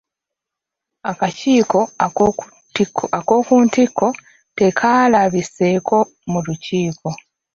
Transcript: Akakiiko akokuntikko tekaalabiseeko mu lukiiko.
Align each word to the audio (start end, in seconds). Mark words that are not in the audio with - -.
Akakiiko 1.11 1.79
akokuntikko 3.17 4.07
tekaalabiseeko 4.57 5.97
mu 6.31 6.39
lukiiko. 6.45 7.09